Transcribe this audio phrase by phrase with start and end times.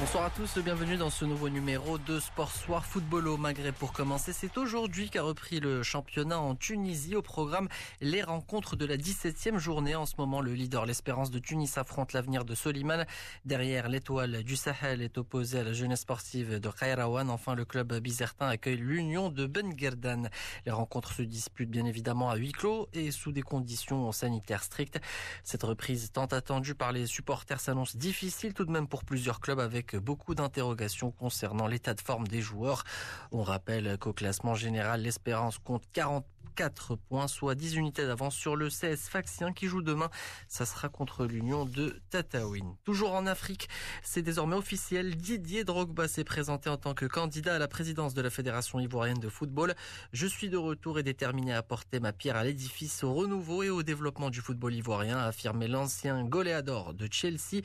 [0.00, 3.74] Bonsoir à tous, bienvenue dans ce nouveau numéro de Sport Soir Football au Maghreb.
[3.74, 7.14] Pour commencer, c'est aujourd'hui qu'a repris le championnat en Tunisie.
[7.16, 7.68] Au programme,
[8.00, 9.94] les rencontres de la 17e journée.
[9.94, 13.04] En ce moment, le leader, l'Espérance de Tunis, affronte l'avenir de Soliman.
[13.44, 17.28] Derrière, l'étoile du Sahel est opposée à la jeunesse sportive de Khairawan.
[17.28, 20.30] Enfin, le club bizertin accueille l'Union de Ben Gerdan.
[20.64, 24.98] Les rencontres se disputent bien évidemment à huis clos et sous des conditions sanitaires strictes.
[25.44, 29.60] Cette reprise tant attendue par les supporters s'annonce difficile tout de même pour plusieurs clubs
[29.60, 32.84] avec beaucoup d'interrogations concernant l'état de forme des joueurs.
[33.32, 38.68] On rappelle qu'au classement général, l'Espérance compte 44 points, soit 10 unités d'avance sur le
[38.68, 40.10] CS Faxien qui joue demain.
[40.48, 42.74] Ça sera contre l'Union de Tataouine.
[42.84, 43.68] Toujours en Afrique,
[44.02, 45.16] c'est désormais officiel.
[45.16, 49.20] Didier Drogba s'est présenté en tant que candidat à la présidence de la Fédération ivoirienne
[49.20, 49.74] de football.
[50.12, 53.70] Je suis de retour et déterminé à porter ma pierre à l'édifice, au renouveau et
[53.70, 57.62] au développement du football ivoirien, a affirmé l'ancien goléador de Chelsea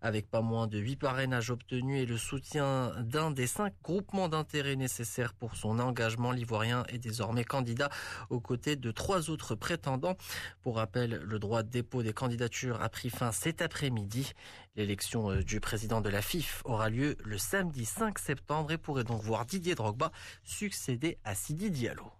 [0.00, 4.76] avec pas moins de huit parrainages obtenus et le soutien d'un des cinq groupements d'intérêt
[4.76, 7.90] nécessaires pour son engagement, l'Ivoirien est désormais candidat
[8.30, 10.16] aux côtés de trois autres prétendants.
[10.62, 14.32] Pour rappel, le droit de dépôt des candidatures a pris fin cet après-midi.
[14.76, 19.04] L'élection euh, du président de la FIF aura lieu le samedi 5 septembre et pourrait
[19.04, 20.12] donc voir Didier Drogba
[20.44, 22.10] succéder à Sidi Diallo.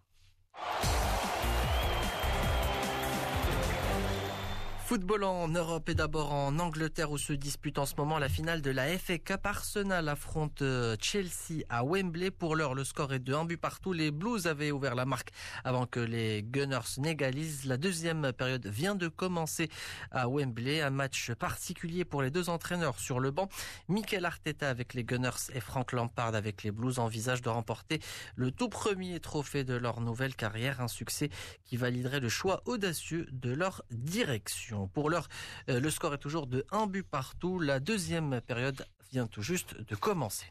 [4.91, 8.61] Football en Europe et d'abord en Angleterre où se dispute en ce moment la finale
[8.61, 9.47] de la FA Cup.
[9.47, 12.33] Arsenal affronte euh, Chelsea à Wembley.
[12.33, 13.93] Pour l'heure, le score est de 1 but partout.
[13.93, 15.31] Les Blues avaient ouvert la marque
[15.63, 17.67] avant que les Gunners n'égalisent.
[17.67, 19.69] La deuxième période vient de commencer
[20.11, 20.81] à Wembley.
[20.81, 23.49] Un match particulier pour les deux entraîneurs sur le banc.
[23.87, 28.01] Mikel Arteta avec les Gunners et Frank Lampard avec les Blues envisagent de remporter
[28.35, 30.81] le tout premier trophée de leur nouvelle carrière.
[30.81, 31.31] Un succès
[31.63, 34.80] qui validerait le choix audacieux de leur direction.
[34.89, 35.29] Pour l'heure,
[35.69, 37.59] euh, le score est toujours de 1 but partout.
[37.59, 40.47] La deuxième période vient tout juste de commencer.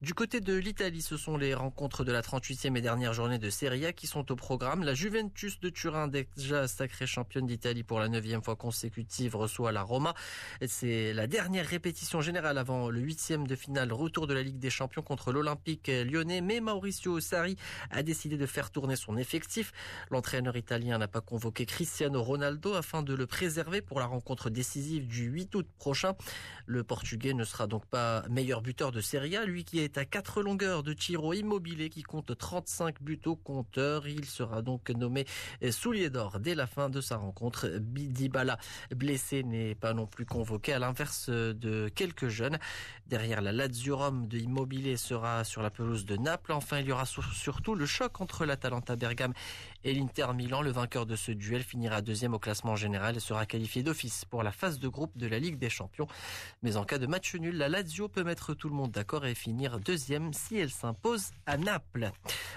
[0.00, 3.50] Du côté de l'Italie, ce sont les rencontres de la 38e et dernière journée de
[3.50, 4.82] Serie A qui sont au programme.
[4.82, 9.82] La Juventus de Turin, déjà sacrée championne d'Italie pour la neuvième fois consécutive, reçoit la
[9.82, 10.14] Roma.
[10.66, 14.70] C'est la dernière répétition générale avant le huitième de finale retour de la Ligue des
[14.70, 16.40] Champions contre l'Olympique lyonnais.
[16.40, 17.56] Mais Mauricio Sarri
[17.90, 19.72] a décidé de faire tourner son effectif.
[20.10, 25.06] L'entraîneur italien n'a pas convoqué Cristiano Ronaldo afin de le préserver pour la rencontre décisive
[25.06, 26.14] du 8 août prochain.
[26.66, 30.06] Le Portugais ne sera donc pas meilleur buteur de Serie A, lui qui est à
[30.06, 34.08] quatre longueurs de Tiro Immobilier qui compte 35 buts au compteur.
[34.08, 35.26] Il sera donc nommé
[35.70, 37.68] soulier d'or dès la fin de sa rencontre.
[37.68, 38.56] Bidibala,
[38.96, 42.58] blessé, n'est pas non plus convoqué à l'inverse de quelques jeunes.
[43.08, 46.52] Derrière la Lazio Rome de Immobilier sera sur la pelouse de Naples.
[46.52, 49.34] Enfin, il y aura surtout le choc entre l'Atalanta Bergame
[49.84, 50.62] et l'Inter Milan.
[50.62, 54.42] Le vainqueur de ce duel finira deuxième au classement général et sera qualifié d'office pour
[54.42, 56.06] la phase de groupe de la Ligue des Champions.
[56.62, 57.81] Mais en cas de match nul, la Lazio
[58.12, 62.10] peut mettre tout le monde d'accord et finir deuxième si elle s'impose à Naples.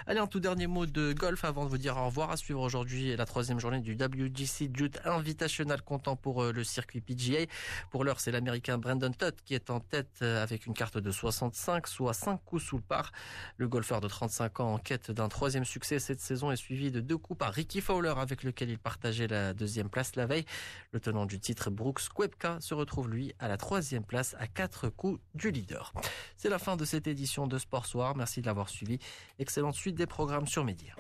[0.06, 2.30] Allez, un tout dernier mot de golf avant de vous dire au revoir.
[2.32, 7.02] À suivre aujourd'hui la troisième journée du WGC Dude Invitational comptant pour euh, le circuit
[7.02, 7.46] PGA.
[7.90, 11.12] Pour l'heure, c'est l'américain Brandon Todd qui est en tête euh, avec une carte de
[11.12, 13.12] 65, soit 5 coups sous le par.
[13.58, 17.02] Le golfeur de 35 ans en quête d'un troisième succès cette saison est suivi de
[17.02, 20.46] deux coups par Ricky Fowler avec lequel il partageait la deuxième place la veille.
[20.92, 24.90] Le tenant du titre Brooks Koepka se retrouve lui à la troisième place à quatre
[24.90, 25.94] coups du leader.
[26.38, 28.16] C'est la fin de cette édition de Sport Soir.
[28.16, 29.00] Merci de l'avoir suivi.
[29.40, 30.96] Excellente suite des programmes sur Média.